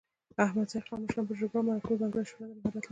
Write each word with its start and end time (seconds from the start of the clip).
د 0.35 0.37
احمدزي 0.47 0.79
قوم 0.87 0.99
مشران 1.03 1.25
په 1.27 1.33
جرګو 1.39 1.57
او 1.59 1.65
مرکو 1.67 1.87
کې 1.93 1.99
ځانګړی 2.01 2.23
شهرت 2.29 2.47
او 2.49 2.55
مهارت 2.57 2.71
لري. 2.73 2.79